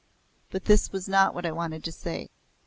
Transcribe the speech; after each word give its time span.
But 0.49 0.65
this 0.65 0.91
was 0.91 1.07
not 1.07 1.35
what 1.35 1.45
I 1.45 1.51
wanted 1.51 1.83
to 1.83 1.91
say. 1.91 2.31